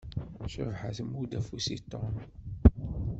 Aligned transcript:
Cabḥa 0.51 0.89
tmudd 0.97 1.31
afus 1.39 1.65
i 1.75 1.77
Tom. 1.91 2.15